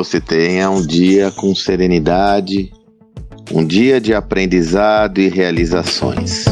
[0.00, 2.72] você tenha um dia com serenidade,
[3.52, 6.44] um dia de aprendizado e realizações.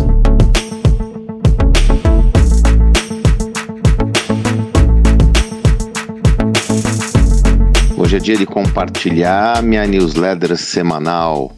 [7.96, 11.53] Hoje é dia de compartilhar minha newsletter semanal.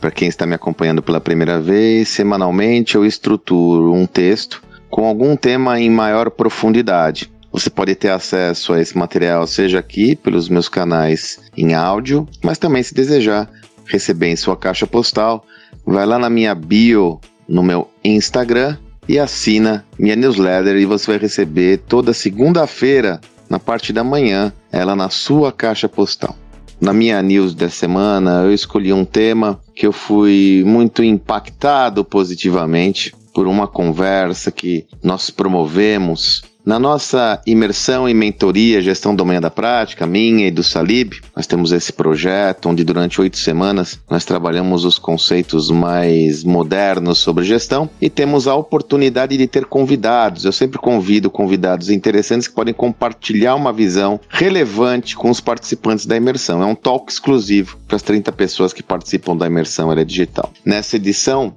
[0.00, 5.36] Para quem está me acompanhando pela primeira vez, semanalmente eu estruturo um texto com algum
[5.36, 10.68] tema em maior profundidade você pode ter acesso a esse material, seja aqui pelos meus
[10.68, 13.50] canais em áudio, mas também se desejar
[13.86, 15.42] receber em sua caixa postal,
[15.86, 18.76] vai lá na minha bio no meu Instagram
[19.08, 24.94] e assina minha newsletter e você vai receber toda segunda-feira, na parte da manhã, ela
[24.94, 26.36] na sua caixa postal.
[26.78, 33.14] Na minha news da semana, eu escolhi um tema que eu fui muito impactado positivamente
[33.32, 39.50] por uma conversa que nós promovemos na nossa imersão em mentoria, gestão do manhã da
[39.50, 44.84] prática, minha e do Salib, nós temos esse projeto onde durante oito semanas nós trabalhamos
[44.84, 50.44] os conceitos mais modernos sobre gestão e temos a oportunidade de ter convidados.
[50.44, 56.16] Eu sempre convido convidados interessantes que podem compartilhar uma visão relevante com os participantes da
[56.16, 56.60] imersão.
[56.60, 60.52] É um talk exclusivo para as 30 pessoas que participam da imersão, ela é digital.
[60.64, 61.54] Nessa edição,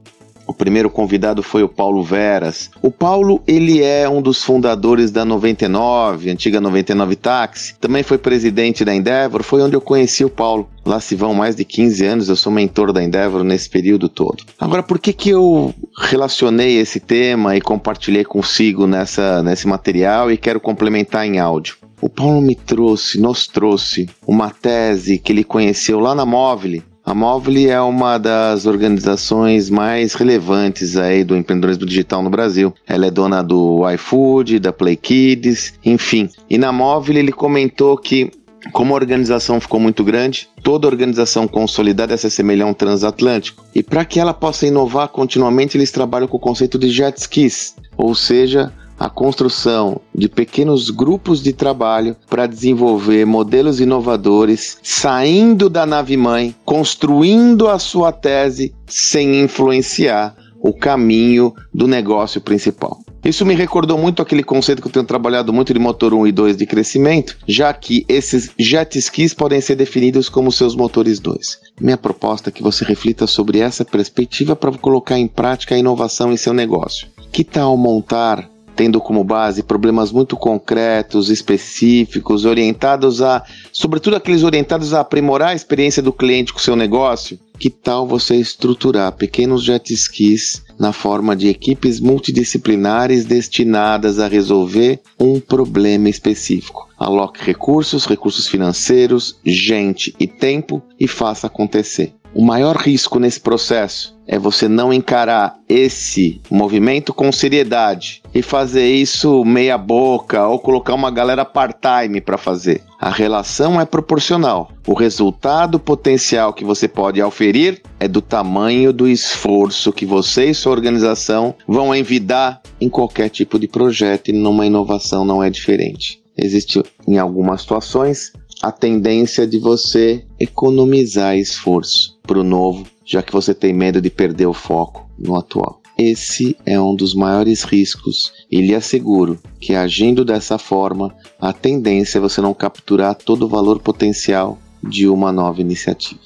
[0.49, 2.71] o primeiro convidado foi o Paulo Veras.
[2.81, 7.75] O Paulo, ele é um dos fundadores da 99, antiga 99 Táxi.
[7.79, 10.67] Também foi presidente da Endeavor, foi onde eu conheci o Paulo.
[10.83, 14.43] Lá se vão mais de 15 anos, eu sou mentor da Endeavor nesse período todo.
[14.59, 20.37] Agora, por que que eu relacionei esse tema e compartilhei consigo nessa, nesse material e
[20.37, 21.77] quero complementar em áudio?
[22.01, 27.15] O Paulo me trouxe, nos trouxe uma tese que ele conheceu lá na Móvel, a
[27.15, 32.71] Móvel é uma das organizações mais relevantes aí do empreendedorismo digital no Brasil.
[32.85, 36.29] Ela é dona do iFood, da Play Kids, enfim.
[36.47, 38.31] E na Móvel ele comentou que
[38.71, 43.65] como a organização ficou muito grande, toda organização consolidada se assemelha a um transatlântico.
[43.73, 47.75] E para que ela possa inovar continuamente, eles trabalham com o conceito de jet skis,
[47.97, 55.85] ou seja, a construção de pequenos grupos de trabalho para desenvolver modelos inovadores, saindo da
[55.85, 62.99] nave-mãe, construindo a sua tese sem influenciar o caminho do negócio principal.
[63.23, 66.31] Isso me recordou muito aquele conceito que eu tenho trabalhado muito de motor 1 e
[66.31, 71.59] 2 de crescimento, já que esses jet skis podem ser definidos como seus motores 2.
[71.81, 76.31] Minha proposta é que você reflita sobre essa perspectiva para colocar em prática a inovação
[76.31, 77.07] em seu negócio.
[77.31, 84.93] Que tal montar tendo como base problemas muito concretos, específicos, orientados a, sobretudo aqueles orientados
[84.93, 89.65] a aprimorar a experiência do cliente com o seu negócio, que tal você estruturar pequenos
[89.65, 96.88] jet skis na forma de equipes multidisciplinares destinadas a resolver um problema específico?
[96.99, 102.13] Aloque recursos, recursos financeiros, gente e tempo e faça acontecer.
[102.33, 108.87] O maior risco nesse processo é você não encarar esse movimento com seriedade e fazer
[108.87, 112.83] isso meia boca ou colocar uma galera part-time para fazer.
[112.99, 114.71] A relação é proporcional.
[114.85, 120.53] O resultado potencial que você pode oferir é do tamanho do esforço que você e
[120.53, 126.21] sua organização vão envidar em qualquer tipo de projeto e numa inovação não é diferente.
[126.41, 128.31] Existe em algumas situações
[128.61, 134.09] a tendência de você economizar esforço para o novo, já que você tem medo de
[134.09, 135.81] perder o foco no atual.
[135.97, 142.19] Esse é um dos maiores riscos e lhe asseguro que agindo dessa forma, a tendência
[142.19, 146.21] é você não capturar todo o valor potencial de uma nova iniciativa.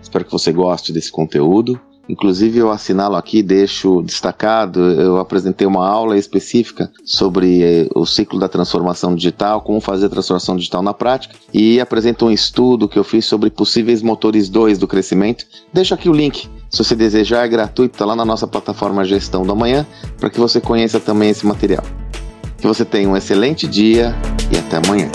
[0.00, 1.78] Espero que você goste desse conteúdo.
[2.08, 8.38] Inclusive, eu assinalo aqui, deixo destacado, eu apresentei uma aula específica sobre eh, o ciclo
[8.38, 12.98] da transformação digital, como fazer a transformação digital na prática, e apresento um estudo que
[12.98, 15.44] eu fiz sobre possíveis motores 2 do crescimento.
[15.72, 19.46] Deixo aqui o link, se você desejar, é gratuito, está lá na nossa plataforma Gestão
[19.46, 19.86] da Manhã,
[20.18, 21.84] para que você conheça também esse material.
[22.56, 24.14] Que você tenha um excelente dia
[24.50, 25.10] e até amanhã.